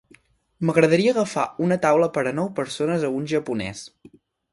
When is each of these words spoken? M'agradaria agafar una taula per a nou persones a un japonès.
M'agradaria 0.69 1.11
agafar 1.15 1.43
una 1.65 1.77
taula 1.83 2.07
per 2.15 2.23
a 2.29 2.33
nou 2.39 2.49
persones 2.61 3.05
a 3.07 3.13
un 3.19 3.29
japonès. 3.33 3.83